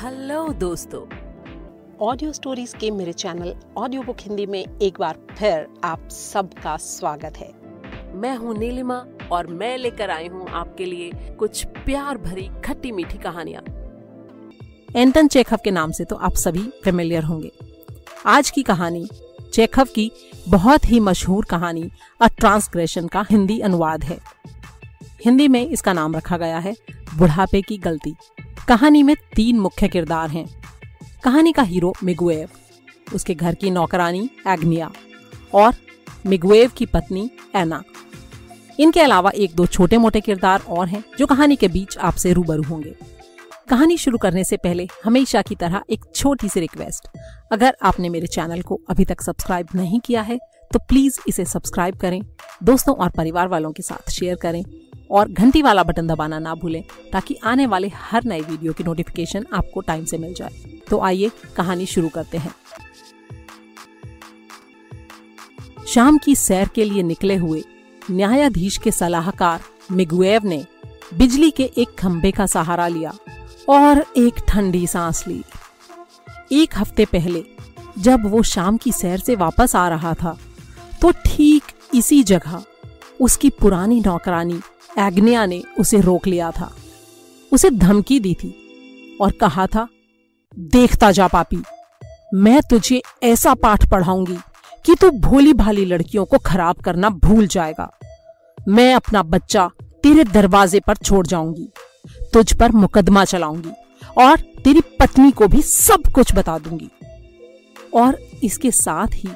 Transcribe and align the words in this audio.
Hello 0.00 0.46
दोस्तों। 0.52 1.00
Audio 2.02 2.32
stories 2.32 2.72
के 2.80 2.90
मेरे 2.90 3.12
चैनल 3.12 3.54
ऑडियो 3.78 4.02
बुक 4.02 4.20
हिंदी 4.20 4.46
में 4.46 4.78
एक 4.82 4.98
बार 5.00 5.18
फिर 5.38 5.66
आप 5.84 6.08
सबका 6.10 6.76
स्वागत 6.76 7.36
है। 7.36 7.48
मैं 8.14 8.34
हूँ 8.36 8.56
नीलिमा 8.58 8.96
और 9.32 9.46
मैं 9.46 9.76
लेकर 9.78 10.10
आई 10.10 10.28
हूँ 10.28 10.48
आपके 10.50 10.84
लिए 10.84 11.34
कुछ 11.38 11.64
प्यार 11.84 12.18
भरी 12.18 12.48
खट्टी 12.64 12.92
मीठी 12.92 13.18
कहानियाँ। 13.18 13.62
एंटन 14.96 15.28
चेखव 15.28 15.58
के 15.64 15.70
नाम 15.70 15.92
से 15.92 16.04
तो 16.04 16.16
आप 16.16 16.34
सभी 16.36 16.62
फेमिलियर 16.84 17.24
होंगे। 17.24 17.52
आज 18.26 18.50
की 18.50 18.62
कहानी 18.62 19.06
चेखव 19.52 19.88
की 19.94 20.10
बहुत 20.48 20.90
ही 20.90 21.00
मशहूर 21.00 21.44
कहानी 21.50 21.90
अ 22.20 22.28
ट्रांसग्रेशन 22.38 23.08
का 23.08 23.26
हिंदी 23.30 23.60
अनुवाद 23.60 24.04
है। 24.04 24.18
हिंदी 25.24 25.48
में 25.48 25.66
इसका 25.66 25.92
नाम 25.92 26.16
रखा 26.16 26.36
गया 26.36 26.58
है 26.58 26.74
बुढ़ापे 27.14 27.60
की 27.62 27.76
गलती। 27.78 28.14
कहानी 28.68 29.02
में 29.02 29.14
तीन 29.36 29.58
मुख्य 29.60 29.88
किरदार 29.88 30.30
हैं। 30.30 30.46
कहानी 31.24 31.52
का 31.52 31.62
हीरो 31.62 31.92
मिगुएव 32.04 32.48
उसके 33.14 33.34
घर 33.34 33.54
की 33.54 33.70
नौकरानी 33.70 34.28
एग्निया 34.48 34.90
और 35.54 35.74
मिगुएव 36.26 36.70
की 36.76 36.86
पत्नी 36.86 37.30
एना। 37.56 37.82
इनके 38.78 39.00
अलावा 39.00 39.30
एक 39.30 39.54
दो 39.54 39.66
छोटे 39.66 39.98
मोटे 39.98 40.20
किरदार 40.20 40.62
और 40.68 40.88
हैं 40.88 41.02
जो 41.18 41.26
कहानी 41.26 41.56
के 41.56 41.68
बीच 41.68 41.96
आपसे 41.98 42.32
रूबरू 42.32 42.62
होंगे। 42.62 42.94
कहानी 43.68 43.96
शुरू 43.96 44.18
करने 44.18 44.44
से 44.44 44.56
पहले 44.56 44.86
हमेशा 45.04 45.42
की 45.42 45.54
तरह 45.54 45.82
एक 45.90 46.04
छोटी 46.14 46.48
सी 46.48 46.60
रिक्वेस्ट। 46.60 47.08
अगर 47.52 47.76
आपने 47.82 48.08
मेरे 48.08 48.26
चैनल 48.26 48.62
को 48.62 48.80
अभी 48.90 49.04
तक 49.04 49.20
सब्सक्राइब 49.20 49.68
नहीं 49.74 50.00
किया 50.00 50.22
है 50.22 50.38
तो 50.72 50.78
प्लीज़ 50.78 51.18
इसे 51.28 51.44
सब्सक्राइब 51.44 51.96
करें, 51.96 52.20
दोस्तों 52.62 52.94
और 52.94 53.10
परिवार 53.10 53.48
वालों 53.48 53.72
के 53.72 53.82
साथ 53.82 54.10
शेयर 54.10 54.36
करें। 54.36 54.62
और 55.10 55.28
घंटी 55.28 55.62
वाला 55.62 55.82
बटन 55.82 56.06
दबाना 56.06 56.38
ना 56.38 56.54
भूलें, 56.54 56.82
ताकि 57.12 57.34
आने 57.44 57.66
वाले 57.66 57.88
हर 57.94 58.24
नए 58.24 58.40
वीडियो 58.40 58.72
की 58.72 58.84
नोटिफिकेशन 58.84 59.46
आपको 59.52 59.80
टाइम 59.80 60.04
से 60.04 60.18
मिल 60.18 60.34
जाए। 60.34 60.80
तो 60.90 61.00
आइए 61.00 61.30
कहानी 61.56 61.86
शुरू 61.86 62.08
करते 62.08 62.38
हैं। 62.38 62.54
शाम 65.86 66.18
की 66.18 66.34
सैर 66.36 66.68
के 66.68 66.84
लिए 66.84 67.02
निकले 67.02 67.36
हुए 67.36 67.62
न्यायाधीश 68.10 68.76
के 68.76 68.90
सलाहकार 68.90 69.60
मिगुएव 69.92 70.44
ने 70.44 70.64
बिजली 71.14 71.50
के 71.50 71.64
एक 71.78 71.94
खंभे 71.98 72.30
का 72.30 72.46
सहारा 72.46 72.86
लिया 72.88 73.12
और 73.68 74.04
एक 74.16 74.34
ठंडी 74.48 74.86
सांस 74.86 75.26
ली। 75.26 75.42
एक 76.52 76.76
हफ़्ते 76.76 77.04
पहले 77.04 77.44
जब 77.98 78.26
वो 78.26 78.42
शाम 78.42 78.76
की 78.76 78.92
सैर 78.92 79.18
से 79.18 79.36
वापस 79.36 79.74
आ 79.76 79.88
रहा 79.88 80.12
था 80.14 80.36
तो 81.02 81.10
ठीक 81.26 81.72
इसी 81.94 82.22
जगह 82.22 82.62
उसकी 83.20 83.50
पुरानी 83.50 84.00
नौकरानी 84.00 84.60
एग्निया 84.98 85.44
ने 85.46 85.62
उसे 85.78 86.00
रोक 86.00 86.26
लिया 86.26 86.50
था। 86.50 86.70
उसे 87.52 87.70
धमकी 87.70 88.18
दी 88.20 88.34
थी 88.34 88.54
और 89.20 89.30
कहा 89.30 89.66
था, 89.66 89.86
देखता 90.56 91.10
जा 91.10 91.26
पापी, 91.28 91.62
मैं 92.34 92.60
तुझे 92.70 93.00
ऐसा 93.22 93.54
पाठ 93.54 93.88
पढ़ाऊँगी 93.90 94.36
कि 94.84 94.94
तू 94.94 95.10
भोली 95.10 95.52
भाली 95.52 95.84
लड़कियों 95.84 96.24
को 96.24 96.38
खराब 96.38 96.76
करना 96.76 97.08
भूल 97.10 97.46
जाएगा। 97.46 97.90
मैं 98.68 98.94
अपना 98.94 99.22
बच्चा 99.22 99.70
तेरे 100.02 100.24
दरवाजे 100.24 100.80
पर 100.80 100.96
छोड़ 100.96 101.26
जाऊँगी, 101.26 101.68
तुझ 102.32 102.52
पर 102.52 102.72
मुकदमा 102.72 103.24
चलाऊँगी 103.24 103.72
और 104.18 104.40
तेरी 104.64 104.80
पत्नी 105.00 105.30
को 105.30 105.48
भी 105.48 105.62
सब 105.62 106.10
कुछ 106.14 106.34
बता 106.34 106.58
दूँगी। 106.58 106.90
और 107.94 108.18
इसके 108.44 108.70
साथ 108.70 109.14
ही 109.14 109.28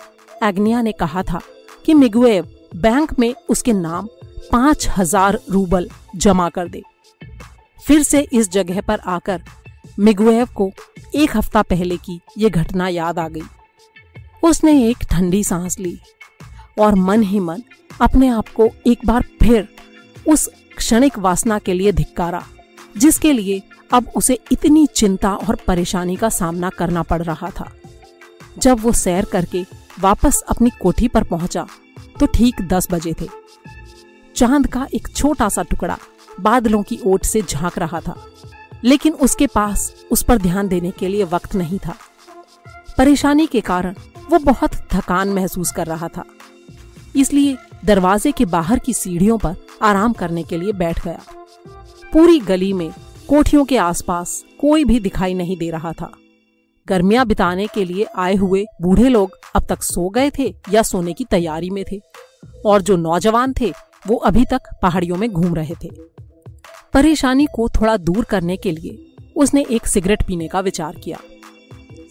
एग्निया 0.43 0.83
ने 0.83 0.93
कहा 0.93 1.23
था 1.23 1.41
कि 1.87 1.95
मिगुएव 1.95 2.49
बैंक 2.77 3.19
में 3.19 3.35
उसके 3.49 3.73
नाम 3.73 4.09
पाँच 4.53 4.89
हज़ार 4.97 5.39
रूबल 5.51 5.89
जमा 6.17 6.49
कर 6.49 6.69
दे। 6.69 6.83
फिर 7.81 8.03
से 8.03 8.21
इस 8.33 8.51
जगह 8.51 8.81
पर 8.81 9.01
आकर 9.09 9.43
मिगुएव 9.99 10.49
को 10.57 10.71
एक 11.15 11.37
हफ़्ता 11.37 11.63
पहले 11.65 11.97
की 11.99 12.21
ये 12.39 12.51
घटना 12.51 12.89
याद 12.91 13.19
आ 13.19 13.29
गई। 13.29 13.43
उसने 14.43 14.73
एक 14.85 15.05
ठंडी 15.11 15.43
सांस 15.45 15.79
ली 15.79 15.99
और 16.79 16.95
मन 16.97 17.23
ही 17.23 17.41
मन 17.41 17.63
अपने 18.01 18.29
आप 18.29 18.49
को 18.49 18.69
एक 18.87 19.07
बार 19.07 19.25
फिर 19.43 19.69
उस 20.27 20.49
क्षणिक 20.77 21.19
वासना 21.19 21.59
के 21.59 21.75
लिए 21.75 21.93
धिक्कारा, 21.93 22.43
जिसके 22.97 23.33
लिए 23.33 23.63
अब 23.91 24.11
उसे 24.17 24.39
इतनी 24.53 24.87
चिंता 24.87 25.35
और 25.35 25.57
परेशानी 25.67 26.17
का 26.17 26.29
सामना 26.31 26.71
करना 26.71 27.03
पड़ 27.03 27.23
रहा 27.23 27.51
था। 27.51 27.71
जब 28.59 28.81
वो 28.81 28.93
सैर 28.95 29.25
करके 29.25 29.65
वापस 30.01 30.43
अपनी 30.49 30.71
कोठी 30.81 31.09
पर 31.09 31.25
पहुँचा 31.25 31.67
तो 32.21 32.27
ठीक 32.29 32.61
दस 32.65 32.89
बजे 32.91 33.15
थे। 33.21 33.29
चाँद 34.37 34.67
का 34.67 34.87
एक 34.95 35.09
छोटा 35.09 35.49
सा 35.49 35.63
टुकड़ा 35.63 35.97
बादलों 36.41 36.83
की 36.83 36.99
ओट 37.07 37.25
से 37.25 37.43
झाँक 37.43 37.79
रहा 37.79 38.01
था, 38.01 38.15
लेकिन 38.85 39.13
उसके 39.15 39.47
पास 39.47 39.93
उस 40.11 40.23
पर 40.23 40.39
ध्यान 40.39 40.69
देने 40.69 40.91
के 40.91 41.09
लिए 41.09 41.25
वक्त 41.25 41.55
नहीं 41.55 41.79
था। 41.79 41.95
परेशानी 42.99 43.47
के 43.47 43.61
कारण 43.61 43.95
वो 44.31 44.39
बहुत 44.41 44.75
थकान 44.93 45.29
महसूस 45.29 45.71
कर 45.73 45.87
रहा 45.87 46.09
था, 46.09 46.25
इसलिए 47.15 47.57
दरवाजे 47.85 48.33
के 48.33 48.45
बाहर 48.47 48.79
की 48.79 48.93
सीढ़ियों 48.95 49.39
पर 49.39 49.55
आराम 49.83 50.13
करने 50.13 50.43
के 50.43 50.59
लिए 50.59 50.73
बैठ 50.75 51.05
गया। 51.05 51.21
पूरी 52.13 52.39
गली 52.41 52.73
में 52.73 52.91
कोठियों 53.29 53.65
के 53.65 53.77
आसपास 53.79 54.43
कोई 54.61 54.85
भी 54.85 54.99
दिखाई 55.01 55.35
नहीं 55.35 55.57
दे 55.57 55.71
रहा 55.71 55.93
था। 55.93 56.11
गर्मियाँ 56.89 57.27
बिताने 57.27 57.67
के 57.67 57.85
लिए 57.85 58.07
आए 58.17 58.35
हुए 58.37 58.65
बूढ़े 58.83 59.09
लोग 59.09 59.39
अब 59.57 59.67
तक 59.69 59.83
सो 59.83 60.09
गए 60.09 60.31
थे 60.39 60.55
या 60.71 60.83
सोने 60.83 61.13
की 61.13 61.25
तैयारी 61.25 61.71
में 61.71 61.85
थे, 61.93 62.01
और 62.67 62.83
जो 62.83 62.97
नौजवान 62.97 63.55
थे 63.61 63.73
वो 64.07 64.17
अभी 64.17 64.45
तक 64.45 64.61
पहाड़ियों 64.83 65.17
में 65.17 65.29
घूम 65.31 65.55
रहे 65.55 65.75
थे। 65.85 65.91
परेशानी 66.95 67.47
को 67.55 67.69
थोड़ा 67.71 67.97
दूर 67.97 68.25
करने 68.25 68.57
के 68.57 68.71
लिए 68.71 69.33
उसने 69.37 69.65
एक 69.71 69.87
सिगरेट 69.87 70.23
पीने 70.23 70.49
का 70.49 70.61
विचार 70.61 70.97
किया। 70.97 71.19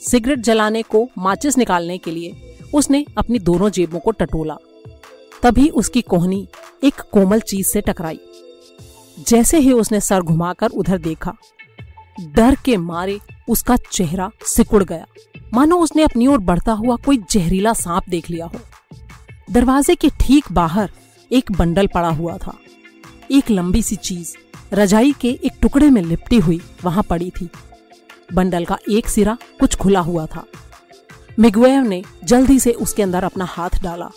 सिगरेट 0.02 0.40
जलाने 0.40 0.82
को 0.82 1.08
माचिस 1.18 1.58
निकालने 1.58 1.98
के 1.98 2.12
लिए 2.12 2.58
उसने 2.74 3.06
अपनी 3.18 3.40
दोनों 3.40 3.70
जेबों 3.70 4.00
को 4.00 4.12
टटोला। 4.12 4.58
तभी 5.44 5.68
उसकी 5.70 6.02
कोहनी 6.02 6.48
एक 6.84 7.02
कोमल 7.12 7.40
चीज़ 7.40 7.68
से 7.68 7.82
टकराई। 7.82 8.20
जैसे 9.28 9.58
ही 9.58 9.72
उसने 9.72 10.00
सर 10.02 10.22
घुमाकर 10.22 10.70
उधर 10.70 10.98
देखा, 10.98 11.34
डर 12.36 12.56
के 12.66 12.78
मारे 12.78 13.20
उसका 13.50 13.76
चेहरा 13.92 14.30
सिकुड़ 14.46 14.84
गया। 14.84 15.06
मानो 15.54 15.78
उसने 15.78 16.04
अपनी 16.04 16.28
ओर 16.28 16.38
बढ़ता 16.40 16.72
हुआ 16.72 16.96
कोई 16.96 17.18
जहरीला 17.32 17.74
सांप 17.74 18.10
देख 18.10 18.30
लिया 18.30 18.46
हो। 18.46 18.60
दरवाजे 19.52 19.96
के 19.96 20.10
ठीक 20.20 20.52
बाहर 20.52 20.92
एक 21.34 21.52
बंडल 21.52 21.88
पड़ा 21.88 22.10
हुआ 22.10 22.38
था। 22.38 22.58
एक 23.32 23.50
लंबी 23.52 23.82
सी 23.82 23.96
चीज़, 23.96 24.34
रजाई 24.74 25.14
के 25.22 25.30
एक 25.44 25.54
टुकड़े 25.62 25.90
में 25.90 26.02
लिपटी 26.02 26.38
हुई, 26.38 26.62
वहाँ 26.84 27.04
पड़ी 27.04 27.30
थी। 27.32 27.50
बंडल 28.34 28.66
का 28.66 28.78
एक 28.90 29.10
सिरा 29.10 29.38
कुछ 29.60 29.76
खुला 29.76 30.00
हुआ 30.00 30.26
था। 30.26 30.46
मिगवेव 31.40 31.82
ने 31.82 32.04
जल्दी 32.24 32.60
से 32.60 32.72
उसके 32.72 33.04
अंदर 33.04 33.24
अपना 33.24 33.46
हाथ 33.46 33.82
डाला। 33.84 34.10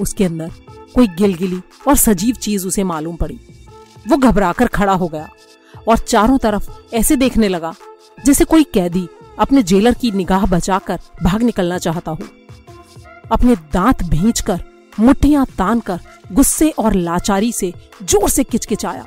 उसके 0.00 0.24
अंदर 0.24 0.50
कोई 0.94 1.06
गिलगिली 1.08 1.60
और 1.88 1.96
सजीव 1.96 2.34
चीज़ 2.34 2.66
उसे 2.66 2.84
मालूम 2.84 3.16
पड़ी। 3.16 3.40
वो 4.08 4.16
घबराकर 4.16 4.66
खड़ा 4.66 4.92
हो 4.92 5.08
गया 5.08 5.28
और 5.88 5.98
चारों 5.98 6.38
तरफ़ 6.38 6.70
ऐसे 6.94 7.16
देखने 7.16 7.48
लगा, 7.48 7.74
जैसे 8.24 8.44
कोई 8.44 8.64
कैदी 8.64 9.08
अपने 9.38 9.62
जेलर 9.62 9.94
की 9.94 10.10
निगाह 10.10 10.46
बचाकर 10.46 11.00
भाग 11.22 11.42
निकलना 11.42 11.78
चाहता 11.78 12.10
हो। 12.10 12.24
अपने 13.32 13.56
दांत 13.72 14.02
भींचकर 14.02 14.64
मुठ्ठियाँ 15.00 15.46
तान 15.58 15.80
कर 15.80 16.00
गुस्से 16.32 16.70
और 16.70 16.94
लाचारी 16.94 17.52
से 17.52 17.72
ज़ोर 18.02 18.28
से 18.30 18.44
किचकिचाया। 18.44 19.06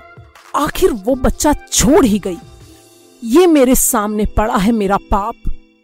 आखिर 0.56 0.92
वो 0.92 1.16
बच्चा 1.16 1.54
छोड़ 1.54 2.06
ही 2.06 2.20
गई। 2.20 2.38
ये 3.24 3.48
मेरे 3.48 3.76
सामने 3.76 4.26
पड़ा 4.38 4.58
है 4.58 4.72
मेरा 4.72 4.98
पाप। 5.12 5.36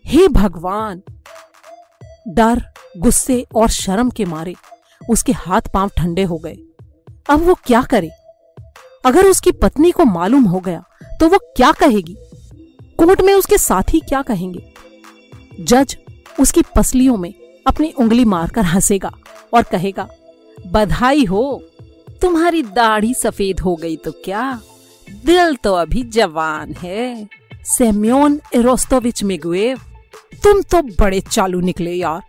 हे 0.05 0.27
भगवान! 0.27 1.01
डर, 2.27 2.61
गुस्से 2.97 3.45
और 3.55 3.69
शर्म 3.69 4.09
के 4.09 4.25
मारे 4.25 4.55
उसके 5.01 5.31
हाथ 5.31 5.61
पाँव 5.73 5.89
ठंडे 5.97 6.23
हो 6.23 6.37
गए। 6.37 6.57
अब 7.29 7.45
वो 7.45 7.53
क्या 7.65 7.81
करे? 7.83 8.09
अगर 9.05 9.25
उसकी 9.25 9.51
पत्नी 9.51 9.91
को 9.91 10.05
मालूम 10.05 10.43
हो 10.43 10.59
गया 10.59 10.83
तो 11.19 11.27
वो 11.27 11.37
क्या 11.55 11.71
कहेगी? 11.71 12.15
कोर्ट 12.99 13.21
में 13.21 13.33
उसके 13.33 13.57
साथी 13.57 13.99
क्या 13.99 14.21
कहेंगे? 14.21 14.73
जज 15.59 15.97
उसकी 16.39 16.61
पसलियों 16.75 17.17
में 17.17 17.33
अपनी 17.67 17.91
उंगली 17.91 18.25
मारकर 18.25 18.65
हंसेगा 18.65 19.11
और 19.53 19.63
कहेगा 19.63 20.07
बधाई 20.67 21.25
हो। 21.25 21.63
तुम्हारी 22.21 22.63
दाढ़ी 22.63 23.13
सफ़ेद 23.13 23.59
हो 23.59 23.75
गई 23.75 23.95
तो 23.95 24.11
क्या? 24.11 24.61
दिल 25.25 25.55
तो 25.55 25.73
अभी 25.73 26.03
जवान 26.03 26.73
है। 26.73 27.27
सेम्योन 27.65 28.41
एरोस्तोविच 28.55 29.23
मिगुएव 29.23 29.79
तुम 30.43 30.61
तो 30.61 30.81
बड़े 30.81 31.19
चालू 31.21 31.59
निकले 31.59 31.93
यार। 31.93 32.21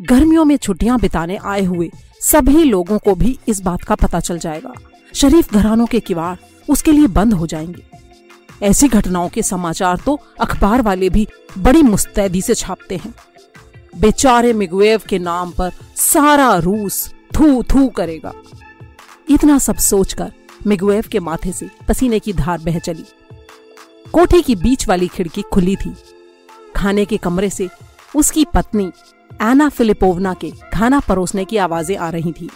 गर्मियों 0.00 0.44
में 0.44 0.56
छुट्टियाँ 0.56 0.98
बिताने 1.00 1.36
आए 1.36 1.62
हुए 1.64 1.90
सभी 2.20 2.64
लोगों 2.64 2.98
को 2.98 3.14
भी 3.14 3.38
इस 3.48 3.60
बात 3.60 3.82
का 3.82 3.94
पता 3.94 4.20
चल 4.20 4.38
जाएगा। 4.38 4.72
शरीफ 5.14 5.54
घरानों 5.54 5.86
के 5.86 6.00
किवाड़ 6.00 6.36
उसके 6.70 6.92
लिए 6.92 7.06
बंद 7.06 7.34
हो 7.34 7.46
जाएँगे। 7.46 7.82
ऐसी 8.62 8.88
घटनाओं 8.88 9.28
के 9.28 9.42
समाचार 9.42 9.96
तो 9.96 10.20
अखबार 10.40 10.82
वाले 10.82 11.10
भी 11.10 11.26
बड़ी 11.58 11.82
मुस्तैदी 11.82 12.42
से 12.42 12.54
छापते 12.54 12.96
हैं। 12.96 13.14
बेचारे 13.98 14.52
मिगवेव 14.52 15.00
के 15.08 15.18
नाम 15.18 15.50
पर 15.50 15.72
सारा 15.96 16.54
रूस 16.56 17.13
थू 17.34 17.62
थू 17.62 17.86
करेगा। 17.88 18.32
इतना 19.30 19.58
सब 19.58 19.76
सोचकर 19.76 20.32
मिगवेव 20.66 21.04
के 21.12 21.20
माथे 21.20 21.52
से 21.52 21.68
पसीने 21.88 22.18
की 22.18 22.32
धार 22.32 22.58
बह 22.58 22.78
चली। 22.78 23.04
कोठी 24.12 24.42
की 24.42 24.54
बीच 24.54 24.86
वाली 24.88 25.08
खिड़की 25.08 25.42
खुली 25.42 25.76
थी। 25.76 25.94
खाने 26.76 27.04
के 27.04 27.16
कमरे 27.16 27.50
से 27.50 27.68
उसकी 28.16 28.44
पत्नी 28.44 28.90
एना 29.42 29.68
फिलिपोवना 29.68 30.34
के 30.34 30.50
खाना 30.74 31.00
परोसने 31.00 31.44
की 31.44 31.56
आवाज़ें 31.56 31.96
आ 31.96 32.10
रही 32.10 32.32
थी। 32.32 32.48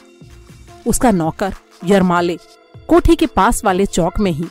उसका 0.87 1.11
नौकर 1.11 1.55
यरमाले 1.85 2.39
कोठी 2.89 3.17
के 3.17 3.27
पास 3.27 3.65
वाले 3.65 3.87
चौक 3.87 4.19
में 4.21 4.31
ही 4.31 4.45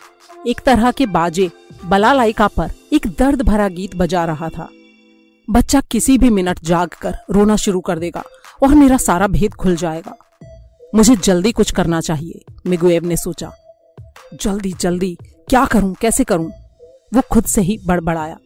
एक 0.47 0.59
तरह 0.59 0.91
के 0.91 1.05
बाजे 1.05 1.49
बलालाइका 1.85 2.47
पर 2.47 2.71
एक 2.93 3.07
दर्द 3.19 3.41
भरा 3.41 3.67
गीत 3.67 3.95
बजा 3.95 4.25
रहा 4.25 4.49
था। 4.49 4.67
बच्चा 5.47 5.81
किसी 5.81 6.17
भी 6.17 6.29
मिनट 6.29 6.59
जाग 6.63 6.89
कर 7.01 7.15
रोना 7.31 7.55
शुरू 7.55 7.79
कर 7.79 7.99
देगा। 7.99 8.23
और 8.63 8.75
मेरा 8.75 8.97
सारा 8.97 9.27
भेद 9.27 9.53
खुल 9.53 9.75
जाएगा। 9.75 10.15
मुझे 10.95 11.15
जल्दी 11.15 11.51
कुछ 11.51 11.71
करना 11.71 11.99
चाहिए, 12.01 12.43
मिगुएव 12.67 13.05
ने 13.05 13.17
सोचा। 13.17 13.51
जल्दी 14.41 14.73
जल्दी, 14.73 15.17
क्या 15.49 15.65
करूँ, 15.65 15.93
कैसे 15.93 16.23
करूँ? 16.23 16.51
वो 17.13 17.21
खुद 17.31 17.45
से 17.45 17.61
ही 17.61 17.77
बड़बड़ाया। 17.85 18.37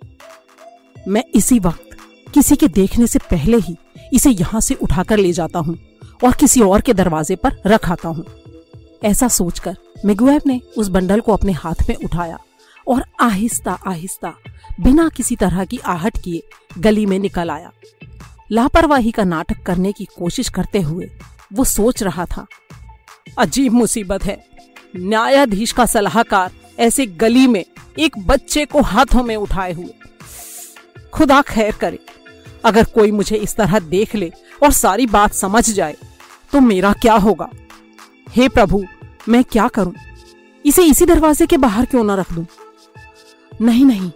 मैं 1.07 1.23
इसी 1.35 1.59
वक्त, 1.59 1.97
किसी 2.33 2.55
के 2.55 2.67
देखने 2.67 3.07
से 3.07 3.19
पहले 3.31 3.57
ही 3.57 3.75
इसे 4.13 4.29
यहाँ 4.29 4.61
से 4.61 4.73
उठाकर 4.73 5.17
ले 5.17 5.31
जाता 5.33 5.59
हूँ 5.59 5.77
और 6.23 6.33
किसी 6.33 6.61
और 6.61 6.81
के 6.81 6.93
दरवाजे 6.93 7.35
पर 7.35 7.61
रख 7.67 7.89
आता 7.91 8.09
हूँ। 8.09 8.25
ऐसा 9.03 9.27
सोचकर 9.27 9.75
मिगुएव 10.05 10.41
ने 10.47 10.59
उस 10.77 10.87
बंडल 10.87 11.19
को 11.19 11.33
अपने 11.33 11.51
हाथ 11.51 11.89
में 11.89 11.95
उठाया 11.95 12.37
और 12.87 13.03
आहिस्ता 13.21 13.77
आहिस्ता, 13.87 14.33
बिना 14.81 15.09
किसी 15.09 15.35
तरह 15.35 15.65
की 15.65 15.79
आहट 15.85 16.17
किए 16.17 16.41
गली 16.77 17.05
में 17.05 17.17
निकल 17.19 17.49
आया। 17.49 17.71
लापरवाही 18.51 19.11
का 19.11 19.23
नाटक 19.23 19.61
करने 19.65 19.91
की 19.91 20.05
कोशिश 20.17 20.49
करते 20.49 20.79
हुए 20.81 21.09
वो 21.53 21.63
सोच 21.63 22.01
रहा 22.03 22.25
था, 22.25 22.45
अजीब 23.37 23.73
मुसीबत 23.73 24.23
है। 24.25 24.37
न्यायाधीश 24.95 25.71
का 25.71 25.85
सलाहकार 25.85 26.51
ऐसे 26.79 27.05
गली 27.05 27.45
में 27.47 27.63
एक 27.99 28.17
बच्चे 28.19 28.65
को 28.65 28.81
हाथों 28.81 29.23
में 29.23 29.35
उठाए 29.35 29.73
हुए। 29.73 29.93
खुदा 31.13 31.41
खैर 31.41 31.75
करे, 31.75 31.99
अगर 32.65 32.83
कोई 32.85 33.11
मुझे 33.11 33.35
इस 33.35 33.55
तरह 33.55 33.79
देख 33.79 34.15
ले 34.15 34.31
और 34.63 34.71
सारी 34.73 35.05
बात 35.07 35.33
समझ 35.33 35.69
जाए 35.69 35.95
तो 36.53 36.59
मेरा 36.59 36.93
क्या 36.93 37.13
होगा? 37.15 37.49
हे 38.29 38.47
प्रभु, 38.49 38.83
मैं 39.29 39.43
क्या 39.43 39.67
करूँ? 39.67 39.93
इसे 40.65 40.83
इसी 40.83 41.05
दरवाजे 41.05 41.45
के 41.45 41.57
बाहर 41.57 41.85
क्यों 41.85 42.03
ना 42.03 42.15
रख 42.15 42.33
दूँ? 42.33 42.45
नहीं 43.61 43.85
नहीं, 43.85 44.11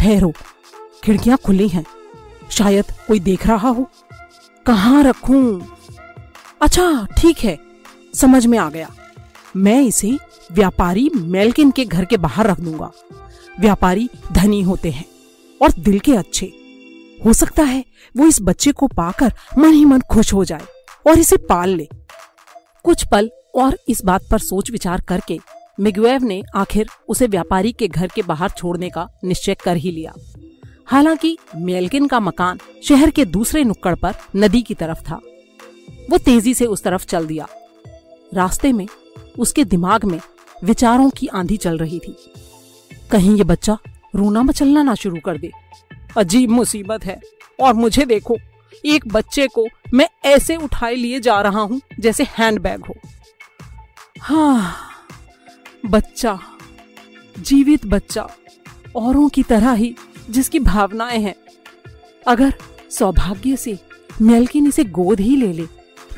ठहरो। 0.00 0.32
खिड़कियाँ 1.04 1.38
खुली 1.38 1.68
हैं। 1.68 1.84
शायद 2.50 2.84
कोई 3.08 3.20
देख 3.20 3.46
रहा 3.46 3.68
हो। 3.68 3.88
कहाँ 4.66 5.02
रखूँ? 5.04 5.76
अच्छा 6.62 7.06
ठीक 7.18 7.38
है, 7.38 7.58
समझ 8.14 8.44
में 8.46 8.58
आ 8.58 8.68
गया। 8.70 8.88
मैं 9.56 9.80
इसे 9.82 10.16
व्यापारी 10.52 11.08
मेलकिन 11.14 11.70
के 11.70 11.84
घर 11.84 12.04
के 12.04 12.16
बाहर 12.16 12.46
रख 12.46 12.60
दूँगा। 12.60 12.90
व्यापारी 13.60 14.08
धनी 14.32 14.60
होते 14.62 14.90
हैं 14.90 15.04
और 15.60 15.72
दिल 15.72 15.98
के 15.98 16.12
अच्छे। 16.12 16.46
हो 17.24 17.32
सकता 17.32 17.62
है 17.62 17.84
वो 18.16 18.26
इस 18.26 18.38
बच्चे 18.42 18.72
को 18.72 18.86
पाकर 18.86 19.32
मन 19.58 19.72
ही 19.72 19.84
मन 19.84 20.00
खुश 20.10 20.32
हो 20.32 20.44
जाए 20.44 20.66
और 21.06 21.18
इसे 21.18 21.36
पाल 21.36 21.70
ले। 21.70 21.88
कुछ 22.84 23.04
पल 23.06 23.30
और 23.54 23.78
इस 23.88 24.04
बात 24.04 24.28
पर 24.30 24.38
सोच 24.38 24.70
विचार 24.70 25.00
करके 25.00 25.38
मिगवेव 25.80 26.22
ने 26.22 26.42
आखिर 26.54 26.88
उसे 27.08 27.26
व्यापारी 27.26 27.72
के 27.72 27.88
घर 27.88 28.06
के 28.06 28.22
बाहर 28.22 28.50
छोड़ने 28.50 28.90
का 28.90 29.08
निश्चय 29.24 29.54
कर 29.54 29.76
ही 29.76 29.90
लिया। 29.90 30.14
हालाँकि 30.86 31.38
मेलकिन 31.56 32.06
का 32.06 32.20
मकान 32.20 32.58
शहर 32.84 33.10
के 33.10 33.24
दूसरे 33.24 33.64
नुक्कड़ 33.64 33.94
पर 33.94 34.14
नदी 34.36 34.62
की 34.62 34.74
तरफ़ 34.74 34.98
था। 34.98 35.20
वो 36.10 36.18
तेज़ी 36.18 36.54
से 36.54 36.66
उस 36.66 36.82
तरफ़ 36.82 37.06
चल 37.06 37.26
दिया। 37.26 37.48
रास्ते 38.34 38.72
में, 38.72 38.88
उसके 39.38 39.64
दिमाग 39.64 40.04
में 40.04 40.20
विचारों 40.64 41.10
की 41.10 41.26
आंधी 41.26 41.56
चल 41.56 41.78
रही 41.78 41.98
थी। 41.98 42.16
कहीं 43.10 43.36
ये 43.36 43.44
बच्चा 43.44 43.78
रोना 44.14 44.42
मचलना 44.42 44.82
ना 44.82 44.94
शुरू 44.94 45.16
कर 45.24 45.38
दे। 45.38 45.50
अजीब 46.16 46.50
मुसीबत 46.50 47.04
है। 47.04 47.20
और 47.60 47.74
मुझे 47.74 48.06
देखो, 48.06 48.36
एक 48.84 49.08
बच्चे 49.08 49.46
को 49.46 49.66
मैं 49.94 50.08
ऐसे 50.24 50.56
उठाए 50.56 50.94
लिए 50.94 51.20
जा 51.20 51.40
रहा 51.40 51.60
हूँ 51.60 51.80
जैसे 52.00 52.24
हैंडबैग 52.24 52.84
हो। 52.84 52.94
हाँ 54.20 54.76
बच्चा, 55.86 56.38
जीवित 57.38 57.86
बच्चा, 57.86 58.28
औरों 58.96 59.28
की 59.28 59.42
तरह 59.42 59.72
ही 59.72 59.96
जिसकी 60.30 60.58
भावनाएँ 60.58 61.18
हैं। 61.18 61.34
अगर 62.26 62.54
सौभाग्य 62.90 63.56
से 63.56 63.78
मेलकिन 64.22 64.66
इसे 64.66 64.84
गोद 64.84 65.20
ही 65.20 65.36
ले 65.36 65.52
ले, 65.52 65.66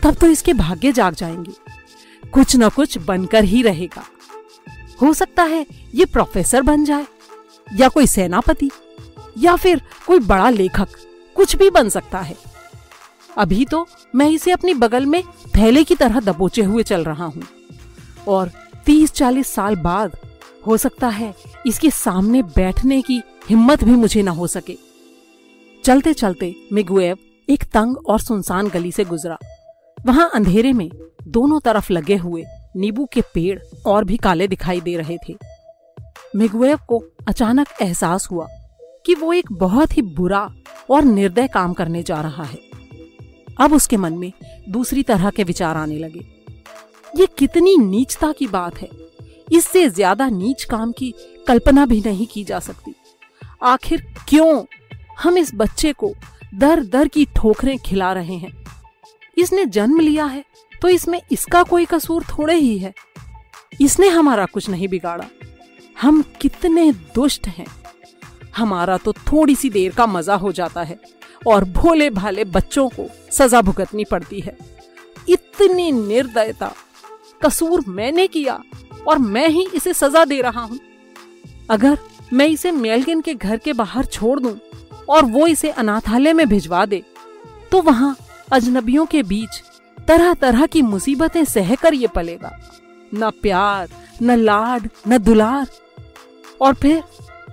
तब 0.03 0.15
तो 0.15 0.27
इसके 0.27 0.53
भाग्य 0.53 0.93
जाग 0.93 1.15
जाएँगे। 1.15 1.53
कुछ 2.31 2.57
न 2.57 2.69
कुछ 2.69 2.99
बनकर 2.99 3.45
ही 3.45 3.63
रहेगा। 3.63 4.05
हो 5.03 5.13
सकता 5.15 5.43
है 5.43 5.67
ये 5.95 6.05
प्रोफेसर 6.05 6.63
बन 6.63 6.85
जाए, 6.85 7.07
या 7.75 7.89
कोई 7.89 8.07
सेनापति, 8.07 8.71
या 9.39 9.57
फिर 9.57 9.83
कोई 10.07 10.19
बड़ा 10.19 10.51
लेखक, 10.51 10.89
कुछ 11.37 11.57
भी 11.57 11.71
बन 11.71 11.89
सकता 11.89 12.19
है। 12.19 12.37
अभी 13.39 13.65
तो 13.65 13.87
मैं 14.15 14.29
इसे 14.31 14.51
अपनी 14.51 14.75
बगल 14.75 15.07
में 15.07 15.23
थैले 15.57 15.85
की 15.85 15.95
तरह 15.95 16.21
दबोचे 16.21 16.63
हुए 16.63 16.83
चल 16.83 17.05
रहा 17.05 17.25
हूँ। 17.25 17.43
और 18.29 18.51
तीस 18.87 19.13
चालीस 19.13 19.47
साल 19.47 19.77
बाद 19.77 20.17
हो 20.67 20.77
सकता 20.77 21.09
है 21.09 21.35
इसके 21.67 21.91
सामने 21.91 22.43
बैठने 22.43 23.03
की 23.03 23.23
हिम्मत 23.51 23.85
भी 23.85 23.93
मुझे 23.93 24.23
ना 24.23 24.31
हो 24.31 24.47
सके। 24.47 24.77
चलते 25.85 26.13
चलते 26.13 26.55
मिगुएव 26.73 27.19
एक 27.49 27.63
तंग 27.65 27.97
और 28.07 28.21
सुनसान 28.21 28.69
गली 28.69 28.91
से 28.93 29.05
गुजरा। 29.05 29.39
वहाँ 29.99 30.29
अंधेरे 30.35 30.73
में 30.73 30.89
दोनों 31.29 31.61
तरफ़ 31.61 31.93
लगे 31.93 32.17
हुए 32.17 32.45
नींबू 32.77 33.05
के 33.05 33.21
पेड़ 33.35 33.59
और 33.87 34.05
भी 34.05 34.17
काले 34.17 34.49
दिखाई 34.49 34.81
दे 34.81 34.97
रहे 34.97 35.17
थे। 35.19 35.37
मिगुएव 36.37 36.79
को 36.89 37.03
अचानक 37.29 37.69
एहसास 37.83 38.29
हुआ 38.31 38.47
कि 39.07 39.15
वो 39.15 39.33
एक 39.33 39.53
बहुत 39.53 39.97
ही 39.97 40.03
बुरा 40.03 40.49
और 40.91 41.05
निर्दय 41.05 41.49
काम 41.49 41.73
करने 41.73 42.03
जा 42.03 42.21
रहा 42.21 42.45
है। 42.45 42.59
अब 43.61 43.73
उसके 43.73 43.97
मन 43.97 44.13
में 44.13 44.33
दूसरी 44.69 45.03
तरह 45.03 45.31
के 45.31 45.45
विचार 45.45 45.77
आने 45.77 45.99
लगे। 45.99 46.25
ये 47.15 47.27
कितनी 47.39 47.77
नीचता 47.79 48.33
की 48.33 48.47
बात 48.47 48.81
है। 48.81 48.89
इससे 49.53 49.89
ज़्यादा 49.89 50.29
नीच 50.29 50.65
काम 50.65 50.93
की 50.93 51.15
कल्पना 51.47 51.87
भी 51.87 52.03
नहीं 52.07 52.27
की 52.27 52.45
जा 52.45 52.59
सकती। 52.61 52.95
आखिर 53.61 54.03
क्यों 54.29 54.65
हम 55.21 55.39
इस 55.39 55.51
बच्चे 55.55 55.93
को 55.93 56.13
दर 56.55 56.83
दर 56.85 57.09
की 57.09 57.25
ठोकरें 57.37 57.79
खिला 57.79 58.13
रहे 58.13 58.37
हैं? 58.37 58.53
इसने 59.37 59.65
जन्म 59.67 60.01
लिया 60.01 60.25
है 60.27 60.45
तो 60.73 60.89
इसमें 60.89 61.21
इसका 61.33 61.63
कोई 61.63 61.85
कसूर 61.85 62.25
थोड़े 62.29 62.55
ही 62.55 62.79
है। 62.79 62.93
इसने 63.81 64.09
हमारा 64.09 64.45
कुछ 64.47 64.69
नहीं 64.71 64.89
बिगाड़ा। 64.89 65.25
हम 65.97 66.23
कितने 66.41 66.91
दुष्ट 67.15 67.47
हैं। 67.49 67.67
हमारा 68.57 68.97
तो 68.97 69.13
थोड़ी 69.13 69.55
सी 69.55 69.71
देर 69.71 69.95
का 69.95 70.07
मज़ा 70.07 70.35
हो 70.35 70.53
जाता 70.53 70.83
है, 70.83 70.99
और 71.47 71.65
भोले 71.67 72.09
भाले 72.11 72.45
बच्चों 72.47 72.89
को 72.89 73.09
सजा 73.33 73.61
भुगतनी 73.63 74.05
पड़ती 74.05 74.41
है। 74.41 74.57
इतनी 75.29 75.91
निर्दयता, 75.93 76.73
कसूर 77.43 77.85
मैंने 77.89 78.27
किया, 78.27 78.61
और 79.09 79.19
मैं 79.19 79.49
ही 79.49 79.67
इसे 79.75 79.95
सजा 79.95 80.25
दे 80.25 80.41
रहा 80.43 80.63
हूँ। 80.63 80.79
अगर 81.71 81.99
मैं 82.33 82.47
इसे 82.47 82.71
मेलगिन 82.71 83.21
के 83.21 83.35
घर 83.35 83.57
के 83.57 83.73
बाहर 83.73 84.05
छोड़ 84.05 84.39
दूँ 84.41 84.59
और 85.09 85.25
वो 85.25 85.47
इसे 85.47 85.71
अनाथालय 85.71 86.33
में 86.33 86.47
भिजवा 86.49 86.85
दे। 86.87 87.03
तो 87.73 87.81
वहाँ 87.83 88.17
अजनबियों 88.53 89.07
के 89.07 89.23
बीच 89.23 89.63
तरह 90.09 90.35
तरह 90.35 90.67
की 90.67 90.83
मुसीबतें 90.83 91.45
सहकर 91.45 91.95
ये 91.95 92.07
पलेगा। 92.07 92.59
न 93.15 93.31
प्यार, 93.43 93.89
न 94.23 94.37
लाड, 94.37 94.89
न 95.09 95.19
दुलार। 95.19 95.69
और 96.61 96.75
फिर 96.75 97.03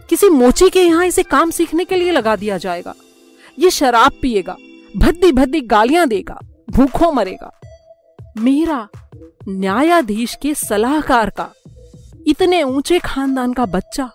किसी 0.10 0.30
मोची 0.30 0.70
के 0.70 0.82
यहाँ 0.82 1.06
इसे 1.06 1.24
काम 1.24 1.52
सीखने 1.52 1.86
के 1.86 1.96
लिए 1.96 2.12
लगा 2.12 2.36
दिया 2.36 2.58
जाएगा। 2.58 2.94
ये 3.60 3.70
शराब 3.70 4.12
पिएगा 4.22 4.56
भद्दी 4.98 5.32
भद्दी 5.32 5.62
गालियाँ 5.62 6.08
देगा, 6.08 6.40
भूखों 6.70 7.12
मरेगा। 7.12 7.52
मेरा 8.38 8.88
न्यायाधीश 9.48 10.38
के 10.42 10.54
सलाहकार 10.56 11.30
का, 11.30 11.50
इतने 12.28 12.62
ऊँचे 12.64 13.00
खानदान 13.00 13.54
का 13.54 13.66
बच्चा 13.66 14.10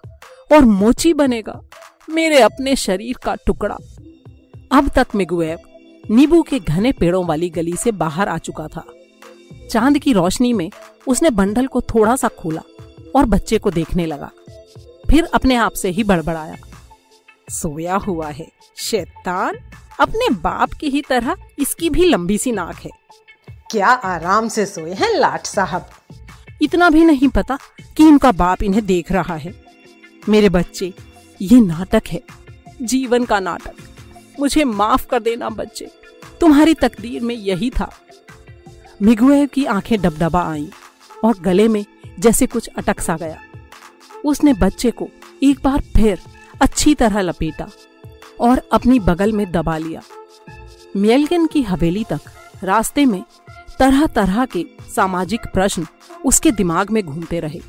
मोची 0.52 1.14
बनेगा 1.14 1.62
मेरे 2.10 2.40
अपने 2.40 2.76
शरीर 2.76 3.16
का 3.16 3.34
टुकड़ा। 3.34 3.78
अब 4.72 4.88
तक 4.88 5.06
मिगुएब 5.14 5.58
नींबू 6.10 6.42
के 6.42 6.58
घने 6.58 6.92
पेड़ों 6.92 7.26
वाली 7.26 7.50
गली 7.50 7.76
से 7.76 7.92
बाहर 7.92 8.28
आ 8.28 8.38
चुका 8.38 8.66
था। 8.66 8.84
चाँद 9.70 9.98
की 9.98 10.12
रोशनी 10.12 10.52
में 10.52 10.70
उसने 11.08 11.30
बंडल 11.30 11.66
को 11.66 11.80
थोड़ा 11.80 12.16
सा 12.16 12.28
खोला 12.28 12.62
और 13.16 13.24
बच्चे 13.24 13.58
को 13.58 13.70
देखने 13.70 14.06
लगा। 14.06 14.30
फिर 15.10 15.24
अपने 15.24 15.54
आप 15.54 15.72
से 15.72 15.88
ही 15.90 16.04
बड़बड़ाया। 16.04 16.56
सोया 17.50 17.96
हुआ 17.96 18.28
है 18.28 18.48
शैतान! 18.76 19.58
अपने 20.00 20.28
बाप 20.30 20.72
की 20.72 20.88
ही 20.88 21.02
तरह 21.02 21.36
इसकी 21.58 21.90
भी 21.90 22.04
लंबी 22.04 22.38
सी 22.38 22.52
नाक 22.52 22.76
है। 22.76 22.90
क्या 23.70 23.86
आराम 23.86 24.48
से 24.48 24.66
सोए 24.66 24.94
हैं 24.94 25.18
लाट 25.18 25.46
साहब। 25.46 25.90
इतना 26.62 26.90
भी 26.90 27.04
नहीं 27.04 27.28
पता 27.28 27.58
कि 27.96 28.08
इनका 28.08 28.32
बाप 28.32 28.62
इन्हें 28.62 28.86
देख 28.86 29.12
रहा 29.12 29.36
है। 29.36 29.69
मेरे 30.28 30.48
बच्चे, 30.48 30.92
ये 31.42 31.60
नाटक 31.60 32.02
है, 32.08 32.22
जीवन 32.82 33.24
का 33.24 33.40
नाटक। 33.40 33.74
मुझे 34.40 34.64
माफ़ 34.64 35.06
कर 35.06 35.20
देना 35.20 35.48
बच्चे, 35.48 35.90
तुम्हारी 36.40 36.74
तकदीर 36.74 37.22
में 37.22 37.34
यही 37.34 37.70
था। 37.70 37.90
मिगुए 39.02 39.46
की 39.46 39.64
आँखें 39.64 40.00
डबडबा 40.02 40.42
आईं 40.42 40.68
और 41.24 41.38
गले 41.38 41.68
में 41.68 41.84
जैसे 42.18 42.46
कुछ 42.46 42.68
अटक 42.68 43.00
सा 43.00 43.16
गया। 43.16 43.40
उसने 44.24 44.52
बच्चे 44.52 44.90
को 44.90 45.08
एक 45.42 45.60
बार 45.64 45.80
फिर 45.80 46.18
अच्छी 46.62 46.94
तरह 46.94 47.20
लपेटा 47.20 47.68
और 48.40 48.62
अपनी 48.72 48.98
बगल 48.98 49.32
में 49.32 49.52
दबा 49.52 49.78
लिया। 49.78 50.02
मेलगन 50.96 51.46
की 51.46 51.62
हवेली 51.62 52.04
तक 52.04 52.20
रास्ते 52.64 53.06
में 53.06 53.22
तरह 53.78 54.06
तरह 54.06 54.44
के 54.46 54.66
सामाजिक 54.96 55.40
प्रश्न 55.40 55.86
उसके 56.24 56.50
दिमाग 56.52 56.90
में 56.90 57.02
घूमते 57.02 57.40
रहे 57.40 57.60